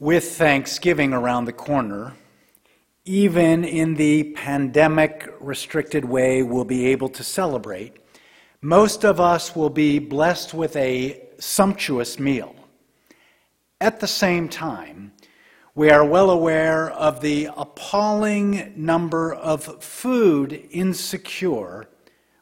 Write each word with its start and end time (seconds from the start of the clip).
With 0.00 0.36
Thanksgiving 0.36 1.12
around 1.12 1.46
the 1.46 1.52
corner, 1.52 2.14
even 3.04 3.64
in 3.64 3.94
the 3.94 4.32
pandemic 4.34 5.28
restricted 5.40 6.04
way 6.04 6.44
we'll 6.44 6.64
be 6.64 6.86
able 6.86 7.08
to 7.08 7.24
celebrate, 7.24 7.96
most 8.60 9.04
of 9.04 9.18
us 9.18 9.56
will 9.56 9.70
be 9.70 9.98
blessed 9.98 10.54
with 10.54 10.76
a 10.76 11.20
sumptuous 11.40 12.16
meal. 12.20 12.54
At 13.80 13.98
the 13.98 14.06
same 14.06 14.48
time, 14.48 15.14
we 15.74 15.90
are 15.90 16.04
well 16.04 16.30
aware 16.30 16.90
of 16.90 17.20
the 17.20 17.48
appalling 17.56 18.74
number 18.76 19.34
of 19.34 19.82
food 19.82 20.68
insecure 20.70 21.88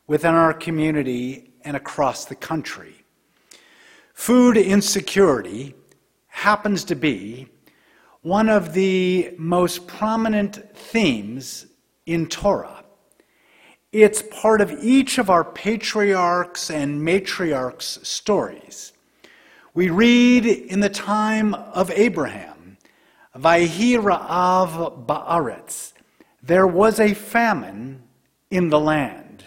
within 0.07 0.35
our 0.35 0.53
community 0.53 1.55
and 1.63 1.75
across 1.75 2.27
the 2.27 2.35
country. 2.35 3.07
Food 4.13 4.59
insecurity 4.59 5.75
happens 6.37 6.85
to 6.85 6.95
be 6.95 7.49
one 8.21 8.51
of 8.51 8.75
the 8.75 9.33
most 9.39 9.87
prominent 9.87 10.77
themes 10.77 11.67
in 12.05 12.27
Torah. 12.27 12.85
It's 13.91 14.23
part 14.23 14.61
of 14.61 14.71
each 14.85 15.17
of 15.17 15.31
our 15.31 15.45
patriarchs 15.45 16.71
and 16.71 17.01
matriarchs' 17.01 18.05
stories. 18.05 18.93
We 19.73 19.89
read 19.89 20.45
in 20.45 20.81
the 20.81 20.91
time 20.91 21.55
of 21.55 21.91
Abraham, 21.93 22.77
Vayhi 23.35 23.97
Ra'av 23.99 25.07
Ba'aretz, 25.07 25.95
there 26.43 26.67
was 26.67 27.01
a 27.01 27.15
famine 27.15 28.03
in 28.51 28.69
the 28.69 28.79
land. 28.79 29.45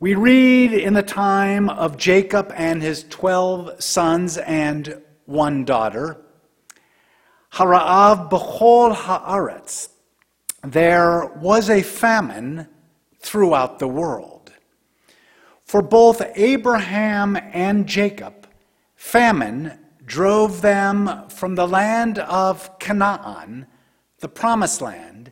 We 0.00 0.16
read 0.16 0.72
in 0.72 0.94
the 0.94 1.04
time 1.04 1.70
of 1.70 1.96
Jacob 1.96 2.52
and 2.56 2.82
his 2.82 3.04
twelve 3.04 3.80
sons 3.80 4.38
and 4.38 5.02
one 5.28 5.64
daughter. 5.64 6.16
Hara'av 7.52 8.30
b'chol 8.30 8.94
haaretz. 8.94 9.90
There 10.62 11.26
was 11.36 11.68
a 11.68 11.82
famine 11.82 12.66
throughout 13.20 13.78
the 13.78 13.88
world. 13.88 14.52
For 15.64 15.82
both 15.82 16.22
Abraham 16.34 17.36
and 17.36 17.86
Jacob, 17.86 18.48
famine 18.96 19.78
drove 20.06 20.62
them 20.62 21.28
from 21.28 21.56
the 21.56 21.68
land 21.68 22.18
of 22.20 22.78
Canaan, 22.78 23.66
the 24.20 24.28
promised 24.28 24.80
land, 24.80 25.30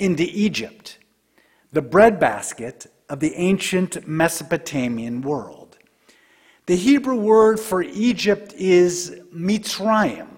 into 0.00 0.24
Egypt, 0.24 0.98
the 1.72 1.82
breadbasket 1.82 2.88
of 3.08 3.20
the 3.20 3.34
ancient 3.36 4.08
Mesopotamian 4.08 5.22
world. 5.22 5.67
The 6.68 6.76
Hebrew 6.76 7.14
word 7.14 7.58
for 7.58 7.80
Egypt 7.80 8.52
is 8.52 9.22
Mitzrayim, 9.34 10.28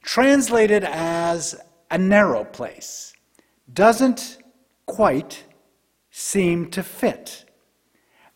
translated 0.00 0.84
as 0.84 1.54
a 1.90 1.98
narrow 1.98 2.44
place. 2.44 3.12
Doesn't 3.70 4.38
quite 4.86 5.44
seem 6.10 6.70
to 6.70 6.82
fit. 6.82 7.44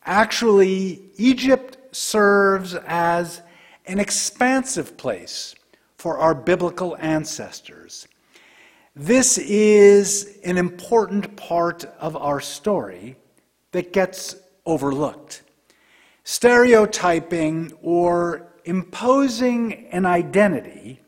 Actually, 0.05 1.13
Egypt 1.17 1.79
serves 1.97 2.75
as 2.87 3.41
an 3.87 3.99
expansive 3.99 4.99
place 4.99 5.55
for 5.97 6.19
our 6.19 6.35
biblical 6.35 6.95
ancestors. 7.01 8.07
This 8.95 9.39
is 9.39 10.41
an 10.45 10.59
important 10.59 11.37
part 11.37 11.87
of 11.99 12.19
our 12.19 12.43
story 12.43 13.17
that 13.73 13.95
gets 13.95 14.37
overlooked 14.67 15.44
stereotyping 16.25 17.73
or 17.83 18.51
imposing 18.65 19.87
an 19.89 20.07
identity, 20.07 21.01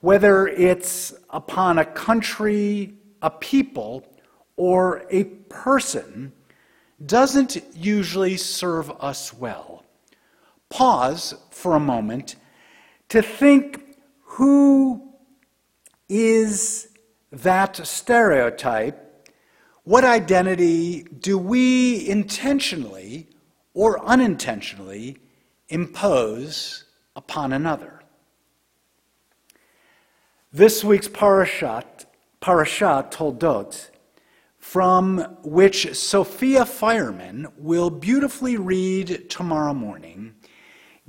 whether 0.00 0.46
it's 0.46 1.12
upon 1.30 1.78
a 1.78 1.84
country, 1.84 2.94
a 3.20 3.30
people, 3.30 4.04
or 4.56 5.04
a 5.10 5.24
person, 5.24 6.32
doesn't 7.04 7.56
usually 7.74 8.36
serve 8.36 8.90
us 9.02 9.34
well. 9.34 9.84
Pause 10.68 11.34
for 11.50 11.74
a 11.74 11.80
moment 11.80 12.36
to 13.08 13.20
think 13.22 13.96
who 14.22 15.12
is 16.08 16.88
that 17.32 17.84
stereotype? 17.84 19.28
What 19.82 20.04
identity 20.04 21.02
do 21.02 21.36
we 21.38 22.08
intentionally 22.08 23.29
or 23.80 23.98
unintentionally 24.04 25.16
impose 25.70 26.84
upon 27.16 27.50
another. 27.50 28.02
This 30.52 30.84
week's 30.84 31.08
parashat, 31.08 32.04
parashat 32.42 33.10
Toldot, 33.10 33.88
from 34.58 35.20
which 35.42 35.94
Sophia 35.94 36.66
Fireman 36.66 37.48
will 37.56 37.88
beautifully 37.88 38.58
read 38.58 39.30
tomorrow 39.30 39.72
morning, 39.72 40.34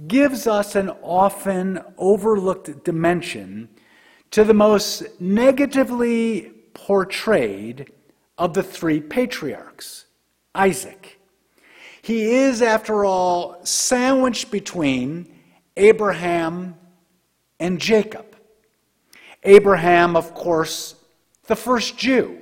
gives 0.08 0.48
us 0.48 0.74
an 0.74 0.92
often 1.02 1.82
overlooked 1.98 2.86
dimension 2.86 3.68
to 4.30 4.46
the 4.46 4.54
most 4.54 5.20
negatively 5.20 6.54
portrayed 6.74 7.92
of 8.38 8.54
the 8.54 8.64
three 8.64 9.02
patriarchs 9.02 10.06
Isaac. 10.56 11.21
He 12.02 12.34
is, 12.34 12.62
after 12.62 13.06
all, 13.06 13.64
sandwiched 13.64 14.50
between 14.50 15.32
Abraham 15.78 16.76
and 17.60 17.80
Jacob. 17.80 18.36
Abraham, 19.44 20.16
of 20.16 20.34
course, 20.34 20.96
the 21.48 21.56
first 21.56 21.98
Jew. 21.98 22.40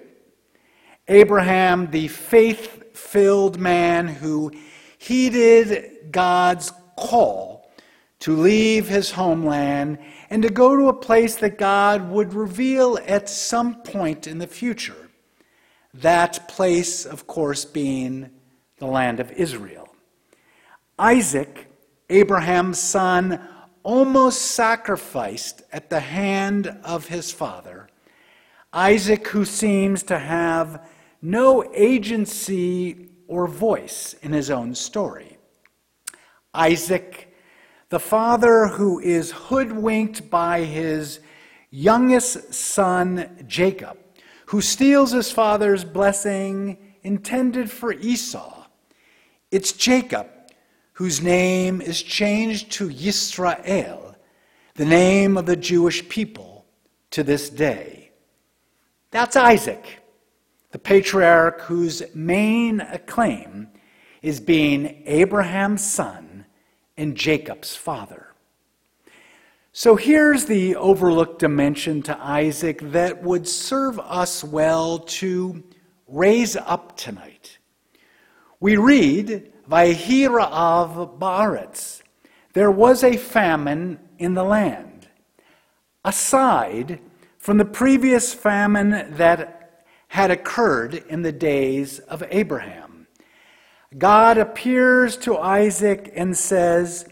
Abraham, 1.08 1.92
the 1.92 2.08
faith 2.08 2.96
filled 2.96 3.60
man 3.60 4.08
who 4.08 4.52
heeded 4.98 6.12
God's 6.12 6.72
call 6.96 7.72
to 8.20 8.36
leave 8.36 8.88
his 8.88 9.12
homeland 9.12 9.98
and 10.30 10.44
to 10.44 10.50
go 10.50 10.76
to 10.76 10.90
a 10.90 10.94
place 10.94 11.38
that 11.38 11.58
God 11.58 12.10
would 12.12 12.34
reveal 12.34 13.00
at 13.08 13.30
some 13.30 13.82
point 13.82 14.28
in 14.28 14.38
the 14.38 14.48
future. 14.48 15.10
That 15.94 16.48
place, 16.48 17.06
of 17.06 17.26
course, 17.26 17.66
being 17.66 18.30
the 18.80 18.88
land 18.88 19.20
of 19.20 19.32
Israel. 19.32 19.94
Isaac, 20.98 21.68
Abraham's 22.10 22.80
son, 22.80 23.40
almost 23.84 24.42
sacrificed 24.42 25.62
at 25.72 25.90
the 25.90 26.00
hand 26.00 26.68
of 26.84 27.08
his 27.08 27.32
father. 27.32 27.90
Isaac, 28.74 29.28
who 29.28 29.46
seems 29.46 30.04
to 30.04 30.20
have 30.20 30.88
no 31.22 31.72
agency 31.74 33.10
or 33.28 33.48
voice 33.48 34.16
in 34.22 34.34
his 34.34 34.50
own 34.50 34.76
story. 34.76 35.38
Isaac, 36.54 37.34
the 37.90 38.00
father 38.00 38.68
who 38.68 39.00
is 39.00 39.32
hoodwinked 39.32 40.30
by 40.30 40.64
his 40.64 41.20
youngest 41.70 42.54
son, 42.54 43.44
Jacob, 43.48 43.98
who 44.48 44.62
steals 44.62 45.12
his 45.12 45.32
father's 45.32 45.84
blessing 45.84 46.78
intended 47.04 47.70
for 47.70 47.94
Esau 47.94 48.59
it's 49.52 49.72
Jacob, 49.72 50.28
whose 50.94 51.22
name 51.22 51.82
is 51.82 52.02
changed 52.02 52.72
to 52.74 52.90
Yisrael, 52.90 54.16
the 54.76 54.86
name 54.86 55.38
of 55.38 55.46
the 55.46 55.56
Jewish 55.56 56.08
people 56.08 56.66
to 57.12 57.24
this 57.24 57.50
day. 57.50 58.12
That's 59.12 59.36
Isaac, 59.36 60.02
the 60.72 60.80
patriarch 60.80 61.62
whose 61.62 62.04
main 62.14 62.82
acclaim 62.82 63.70
is 64.22 64.40
being 64.40 65.02
Abraham's 65.06 65.90
son 65.90 66.46
and 66.98 67.16
Jacob's 67.16 67.76
father. 67.76 68.28
So 69.72 69.96
here's 69.96 70.46
the 70.46 70.76
overlooked 70.76 71.40
dimension 71.40 72.02
to 72.04 72.20
Isaac 72.20 72.82
that 72.92 73.24
would 73.24 73.48
serve 73.48 74.00
us 74.00 74.44
well 74.44 75.00
to 75.00 75.64
raise 76.08 76.56
up 76.56 76.98
tonight. 76.98 77.29
We 78.60 78.76
read, 78.76 79.54
Vayhi 79.70 80.28
Ra'av 80.28 81.18
Ba'aretz. 81.18 82.02
There 82.54 82.72
was 82.72 83.04
a 83.04 83.16
famine 83.16 84.00
in 84.18 84.34
the 84.34 84.44
land, 84.44 85.08
aside 86.04 87.00
from 87.38 87.58
the 87.58 87.66
previous 87.66 88.34
famine 88.34 89.16
that 89.16 89.86
had 90.10 90.30
occurred 90.30 90.96
in 91.08 91.22
the 91.22 91.32
days 91.32 92.00
of 92.00 92.24
Abraham. 92.32 93.08
God 93.98 94.38
appears 94.38 95.16
to 95.18 95.38
Isaac 95.38 96.12
and 96.14 96.36
says, 96.36 97.08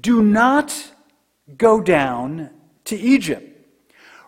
Do 0.00 0.22
not 0.22 0.92
go 1.56 1.80
down 1.80 2.50
to 2.84 2.96
Egypt. 2.96 3.48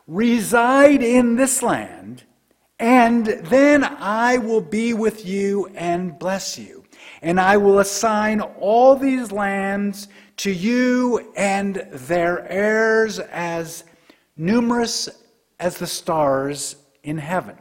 Reside 0.07 1.03
in 1.03 1.37
this 1.37 1.63
land 1.63 2.25
and 2.79 3.27
then 3.27 3.85
I 3.85 4.39
will 4.39 4.61
be 4.61 4.95
with 4.95 5.25
you 5.25 5.71
and 5.75 6.19
bless 6.19 6.59
you. 6.59 6.85
And 7.23 7.41
I 7.41 7.57
will 7.57 7.79
assign 7.79 8.41
all 8.41 8.97
these 8.97 9.31
lands 9.31 10.09
to 10.39 10.51
you 10.51 11.33
and 11.37 11.77
their 11.93 12.47
heirs 12.51 13.19
as 13.19 13.85
numerous 14.37 15.09
as 15.61 15.79
the 15.79 15.87
stars 15.87 16.77
in 17.03 17.19
heaven. 17.19 17.57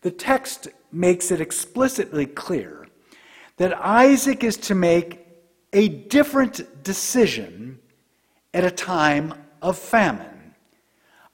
The 0.00 0.10
text 0.10 0.68
makes 0.90 1.30
it 1.30 1.40
explicitly 1.40 2.26
clear 2.26 2.86
that 3.56 3.74
Isaac 3.84 4.42
is 4.44 4.56
to 4.58 4.74
make 4.74 5.26
a 5.72 5.88
different 5.88 6.82
decision 6.82 7.78
at 8.54 8.64
a 8.64 8.70
time 8.70 9.34
of 9.60 9.76
famine. 9.76 10.37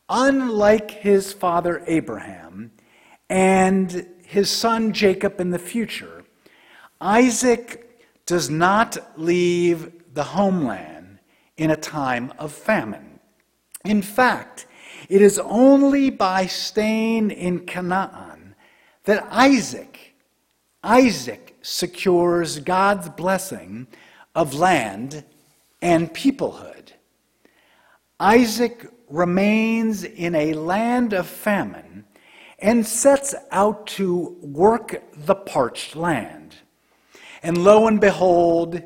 Unlike 0.09 0.91
his 0.91 1.33
father 1.33 1.83
Abraham 1.87 2.73
and 3.31 4.07
his 4.25 4.51
son 4.51 4.93
Jacob 4.93 5.41
in 5.41 5.51
the 5.51 5.59
future, 5.59 6.25
Isaac 7.01 8.01
does 8.27 8.51
not 8.51 8.97
leave 9.19 9.93
the 10.13 10.25
homeland 10.25 11.19
in 11.57 11.71
a 11.71 11.77
time 11.77 12.33
of 12.39 12.53
famine. 12.53 13.19
In 13.85 14.03
fact, 14.03 14.67
it 15.09 15.23
is 15.23 15.39
only 15.39 16.11
by 16.11 16.47
staying 16.47 17.31
in 17.31 17.67
Canaan 17.67 18.55
that 19.05 19.27
Isaac, 19.31 20.15
Isaac 20.83 21.57
secures 21.63 22.59
God's 22.61 23.09
blessing 23.09 23.87
of 24.35 24.55
land 24.55 25.25
and 25.83 26.13
peoplehood. 26.13 26.93
Isaac 28.19 28.87
remains 29.15 30.05
in 30.05 30.35
a 30.35 30.55
land 30.55 31.13
of 31.13 31.27
famine 31.27 32.05
and 32.59 32.87
sets 32.87 33.35
out 33.51 33.87
to 33.87 34.37
work 34.41 35.03
the 35.15 35.35
parched 35.35 35.95
land. 35.95 36.57
And 37.43 37.59
lo 37.59 37.87
and 37.87 38.01
behold, 38.01 38.83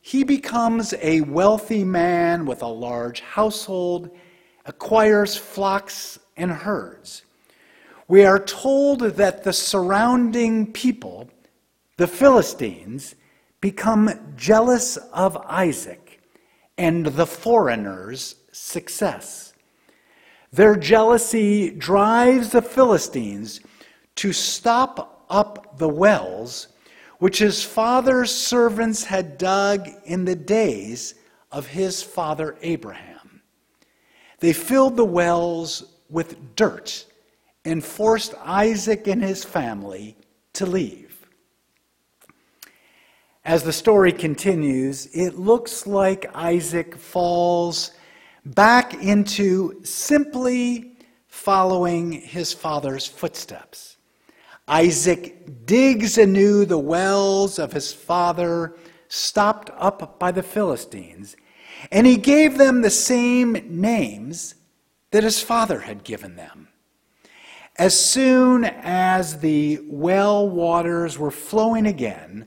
he 0.00 0.24
becomes 0.24 0.94
a 1.00 1.22
wealthy 1.22 1.84
man 1.84 2.44
with 2.44 2.62
a 2.62 2.66
large 2.66 3.20
household, 3.20 4.10
acquires 4.66 5.36
flocks 5.36 6.18
and 6.36 6.50
herds. 6.50 7.22
We 8.08 8.24
are 8.24 8.38
told 8.38 9.00
that 9.00 9.44
the 9.44 9.52
surrounding 9.52 10.72
people, 10.72 11.30
the 11.96 12.06
Philistines, 12.06 13.14
become 13.60 14.34
jealous 14.36 14.96
of 14.96 15.36
Isaac 15.36 16.20
and 16.76 17.06
the 17.06 17.26
foreigner's 17.26 18.34
success. 18.52 19.51
Their 20.52 20.76
jealousy 20.76 21.70
drives 21.70 22.50
the 22.50 22.62
Philistines 22.62 23.60
to 24.16 24.32
stop 24.32 25.24
up 25.30 25.78
the 25.78 25.88
wells 25.88 26.68
which 27.18 27.38
his 27.38 27.62
father's 27.62 28.34
servants 28.34 29.04
had 29.04 29.38
dug 29.38 29.88
in 30.04 30.24
the 30.24 30.36
days 30.36 31.14
of 31.52 31.68
his 31.68 32.02
father 32.02 32.56
Abraham. 32.62 33.42
They 34.40 34.52
filled 34.52 34.96
the 34.96 35.04
wells 35.04 35.84
with 36.10 36.56
dirt 36.56 37.06
and 37.64 37.82
forced 37.82 38.34
Isaac 38.44 39.06
and 39.06 39.22
his 39.22 39.44
family 39.44 40.16
to 40.54 40.66
leave. 40.66 41.28
As 43.44 43.62
the 43.62 43.72
story 43.72 44.12
continues, 44.12 45.06
it 45.14 45.38
looks 45.38 45.86
like 45.86 46.30
Isaac 46.34 46.96
falls 46.96 47.92
back 48.44 48.94
into 48.94 49.84
simply 49.84 50.96
following 51.28 52.12
his 52.12 52.52
father's 52.52 53.06
footsteps. 53.06 53.96
Isaac 54.68 55.66
digs 55.66 56.18
anew 56.18 56.64
the 56.64 56.78
wells 56.78 57.58
of 57.58 57.72
his 57.72 57.92
father, 57.92 58.76
stopped 59.08 59.70
up 59.76 60.18
by 60.18 60.32
the 60.32 60.42
Philistines, 60.42 61.36
and 61.90 62.06
he 62.06 62.16
gave 62.16 62.58
them 62.58 62.80
the 62.80 62.90
same 62.90 63.52
names 63.68 64.54
that 65.10 65.24
his 65.24 65.42
father 65.42 65.80
had 65.80 66.04
given 66.04 66.36
them. 66.36 66.68
As 67.76 67.98
soon 67.98 68.64
as 68.64 69.38
the 69.40 69.80
well 69.84 70.48
waters 70.48 71.18
were 71.18 71.30
flowing 71.30 71.86
again, 71.86 72.46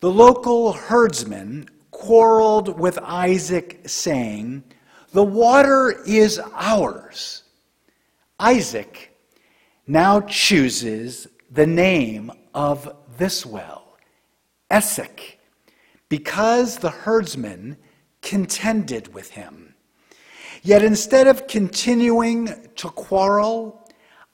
the 0.00 0.10
local 0.10 0.72
herdsmen 0.72 1.68
quarreled 1.90 2.78
with 2.78 2.98
Isaac, 2.98 3.82
saying, 3.86 4.64
The 5.12 5.22
water 5.22 6.02
is 6.06 6.40
ours. 6.54 7.42
Isaac 8.40 9.14
now 9.86 10.20
chooses 10.22 11.28
the 11.50 11.66
name 11.66 12.32
of 12.54 12.96
this 13.18 13.44
well, 13.44 13.98
Esek, 14.70 15.38
because 16.08 16.78
the 16.78 16.90
herdsmen 16.90 17.76
contended 18.22 19.12
with 19.12 19.30
him. 19.30 19.74
Yet 20.62 20.82
instead 20.82 21.26
of 21.26 21.46
continuing 21.46 22.70
to 22.76 22.88
quarrel, 22.88 23.86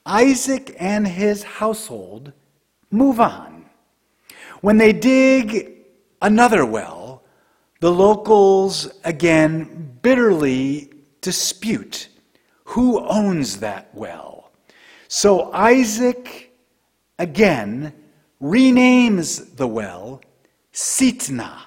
Isaac 0.07 0.77
and 0.79 1.09
his 1.09 1.43
household 1.43 2.33
move 2.91 3.19
on. 3.19 3.65
When 4.61 4.79
they 4.79 4.93
dig 4.93 5.75
another 6.23 6.65
well, 6.65 6.98
the 7.81 7.91
locals 7.91 8.89
again 9.05 9.99
bitterly 10.03 10.93
dispute 11.21 12.09
who 12.65 13.01
owns 13.07 13.61
that 13.61 13.89
well. 13.95 14.51
So 15.09 15.53
Isaac 15.53 16.53
again 17.19 17.93
renames 18.43 19.57
the 19.57 19.67
well 19.67 20.21
Sitna, 20.73 21.59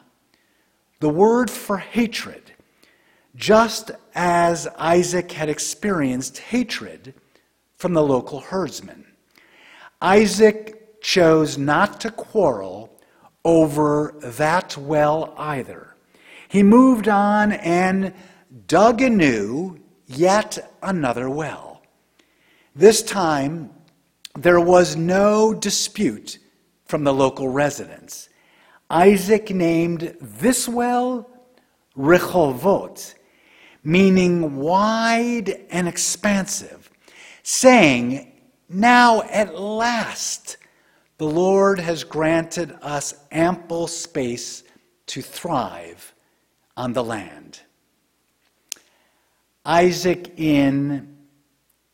the 1.00 1.10
word 1.10 1.50
for 1.50 1.78
hatred, 1.78 2.54
just 3.36 3.92
as 4.16 4.68
Isaac 4.78 5.32
had 5.32 5.50
experienced 5.50 6.38
hatred 6.38 7.14
from 7.76 7.94
the 7.94 8.04
local 8.04 8.40
herdsmen. 8.40 9.06
Isaac 10.02 11.02
chose 11.02 11.58
not 11.58 12.00
to 12.02 12.12
quarrel 12.12 12.98
over 13.44 14.14
that 14.22 14.78
well 14.78 15.34
either. 15.38 15.91
He 16.52 16.64
moved 16.64 17.08
on 17.08 17.54
and 17.54 18.14
dug 18.68 19.02
anew 19.02 19.80
yet 20.06 20.74
another 20.84 21.30
well. 21.30 21.82
This 22.76 23.02
time, 23.02 23.70
there 24.38 24.60
was 24.60 24.98
no 24.98 25.54
dispute 25.54 26.40
from 26.84 27.06
the 27.06 27.14
local 27.14 27.48
residents. 27.48 28.28
Isaac 28.90 29.50
named 29.50 30.18
this 30.20 30.68
well 30.68 31.30
Rehovot, 31.98 33.14
meaning 33.82 34.58
wide 34.58 35.68
and 35.70 35.88
expansive, 35.88 36.92
saying, 37.44 38.30
Now 38.68 39.22
at 39.22 39.58
last 39.58 40.58
the 41.18 41.28
Lord 41.28 41.80
has 41.80 42.04
granted 42.04 42.78
us 42.82 43.14
ample 43.32 43.88
space 43.88 44.64
to 45.06 45.22
thrive 45.22 46.14
on 46.82 46.94
the 46.94 47.04
land. 47.04 47.60
Isaac, 49.64 50.34
in 50.36 51.16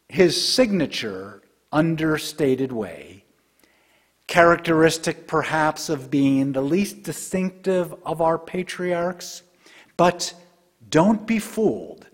his 0.08 0.42
signature, 0.42 1.42
understated 1.74 2.72
way, 2.72 3.26
characteristic 4.28 5.28
perhaps 5.28 5.90
of 5.90 6.10
being 6.10 6.54
the 6.54 6.62
least 6.62 7.04
distinctive 7.04 7.94
of 8.06 8.22
our 8.22 8.40
patriarchs, 8.40 9.42
but 9.98 10.34
don't 10.90 11.28
be 11.28 11.40
fooled. 11.40 12.08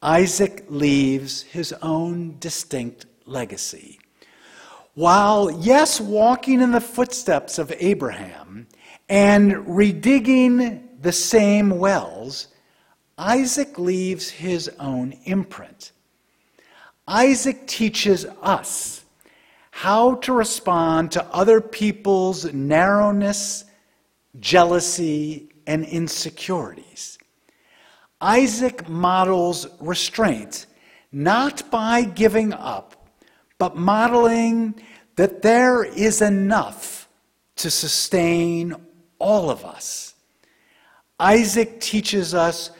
Isaac 0.00 0.64
leaves 0.70 1.42
his 1.42 1.74
own 1.82 2.38
distinct 2.38 3.04
legacy. 3.26 3.98
While, 4.94 5.50
yes, 5.50 6.00
walking 6.00 6.62
in 6.62 6.72
the 6.72 6.80
footsteps 6.80 7.58
of 7.58 7.70
Abraham 7.78 8.66
and 9.10 9.52
redigging 9.66 10.87
the 11.00 11.12
same 11.12 11.70
wells, 11.70 12.48
Isaac 13.16 13.78
leaves 13.78 14.30
his 14.30 14.70
own 14.78 15.14
imprint. 15.24 15.92
Isaac 17.06 17.66
teaches 17.66 18.26
us 18.42 19.04
how 19.70 20.16
to 20.16 20.32
respond 20.32 21.12
to 21.12 21.24
other 21.26 21.60
people's 21.60 22.52
narrowness, 22.52 23.64
jealousy, 24.38 25.48
and 25.66 25.84
insecurities. 25.84 27.18
Isaac 28.20 28.88
models 28.88 29.66
restraint 29.80 30.66
not 31.12 31.70
by 31.70 32.02
giving 32.02 32.52
up 32.52 32.98
but 33.58 33.76
modeling 33.76 34.80
that 35.16 35.42
there 35.42 35.82
is 35.84 36.22
enough 36.22 37.08
to 37.56 37.70
sustain 37.70 38.74
all 39.18 39.50
of 39.50 39.64
us. 39.64 40.14
Isaac 41.18 41.80
teaches 41.80 42.34
us 42.34 42.70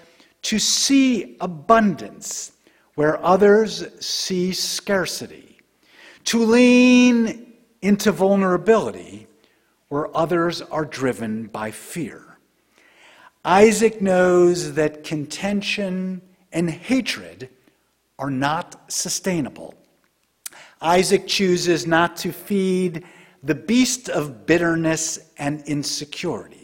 to 0.42 0.58
see 0.58 1.36
abundance 1.40 2.52
where 2.94 3.24
others 3.24 3.84
see 4.04 4.52
scarcity, 4.52 5.58
to 6.24 6.44
lean 6.44 7.52
into 7.82 8.12
vulnerability 8.12 9.26
where 9.88 10.14
others 10.16 10.62
are 10.62 10.84
driven 10.84 11.46
by 11.46 11.70
fear. 11.70 12.38
Isaac 13.44 14.02
knows 14.02 14.74
that 14.74 15.04
contention 15.04 16.20
and 16.52 16.68
hatred 16.68 17.48
are 18.18 18.30
not 18.30 18.90
sustainable. 18.90 19.74
Isaac 20.80 21.26
chooses 21.26 21.86
not 21.86 22.16
to 22.18 22.32
feed 22.32 23.04
the 23.42 23.54
beast 23.54 24.08
of 24.08 24.44
bitterness 24.46 25.18
and 25.38 25.62
insecurities. 25.66 26.57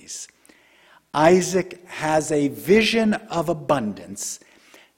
Isaac 1.15 1.87
has 1.87 2.33
a 2.33 2.49
vision 2.49 3.15
of 3.15 3.49
abundance, 3.49 4.41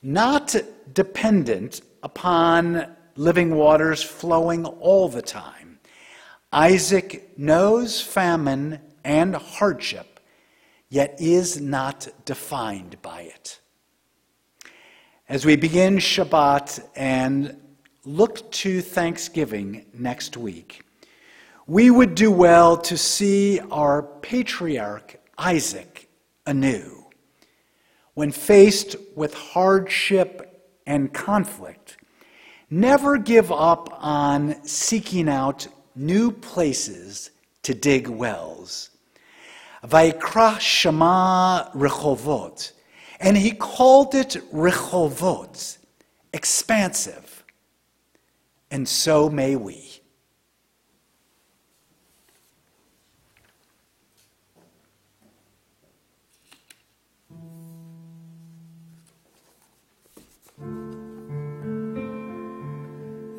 not 0.02 0.56
dependent 0.94 1.82
upon 2.02 2.96
living 3.16 3.54
waters 3.54 4.02
flowing 4.02 4.64
all 4.64 5.10
the 5.10 5.20
time. 5.20 5.78
Isaac 6.50 7.38
knows 7.38 8.00
famine 8.00 8.80
and 9.04 9.36
hardship, 9.36 10.20
yet 10.88 11.16
is 11.20 11.60
not 11.60 12.08
defined 12.24 12.96
by 13.02 13.22
it. 13.22 13.60
As 15.28 15.44
we 15.44 15.56
begin 15.56 15.98
Shabbat 15.98 16.82
and 16.96 17.60
look 18.04 18.50
to 18.52 18.80
Thanksgiving 18.80 19.84
next 19.92 20.38
week, 20.38 20.82
we 21.66 21.90
would 21.90 22.14
do 22.14 22.30
well 22.30 22.76
to 22.78 22.96
see 22.96 23.60
our 23.70 24.02
patriarch 24.02 25.18
Isaac 25.36 25.95
anew. 26.46 27.06
When 28.14 28.30
faced 28.30 28.96
with 29.14 29.34
hardship 29.34 30.70
and 30.86 31.12
conflict, 31.12 31.96
never 32.70 33.18
give 33.18 33.52
up 33.52 33.88
on 34.02 34.64
seeking 34.64 35.28
out 35.28 35.68
new 35.94 36.30
places 36.30 37.30
to 37.62 37.74
dig 37.74 38.08
wells. 38.08 38.90
Vaikra 39.84 40.58
Shema 40.58 41.70
Rechovot, 41.70 42.72
and 43.20 43.36
he 43.36 43.50
called 43.52 44.14
it 44.14 44.36
Rechovot, 44.52 45.78
expansive. 46.32 47.44
And 48.70 48.88
so 48.88 49.30
may 49.30 49.56
we. 49.56 49.95